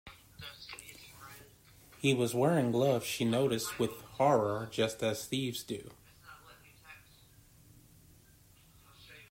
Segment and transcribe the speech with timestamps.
[1.99, 5.91] He was wearing gloves, she noticed with horror, just as thieves do.